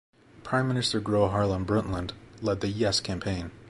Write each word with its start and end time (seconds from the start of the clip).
Prime 0.43 0.67
Minister 0.67 0.99
Gro 0.99 1.27
Harlem 1.27 1.63
Brundtland 1.63 2.13
led 2.41 2.61
the 2.61 2.67
"Yes" 2.69 2.99
campaign. 3.01 3.51